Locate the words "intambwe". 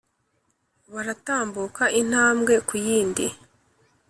2.01-2.53